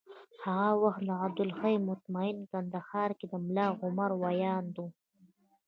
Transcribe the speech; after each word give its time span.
هغه 0.43 0.69
وخت 0.83 1.05
عبدالحی 1.23 1.75
مطمین 1.89 2.37
کندهار 2.51 3.09
کي 3.19 3.25
د 3.31 3.33
ملا 3.45 3.67
عمر 3.81 4.11
ویاند 4.23 4.73
و 4.79 4.85